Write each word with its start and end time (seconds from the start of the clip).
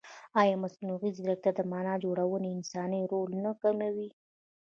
ایا 0.41 0.55
مصنوعي 0.63 1.09
ځیرکتیا 1.17 1.51
د 1.55 1.59
معنا 1.71 1.93
جوړونې 2.03 2.49
انساني 2.55 3.01
رول 3.11 3.31
نه 3.45 3.51
کموي؟ 3.61 4.09